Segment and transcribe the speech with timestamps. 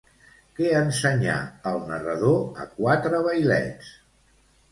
[0.59, 1.35] Què ensenyà
[1.71, 3.93] el narrador a quatre vailets?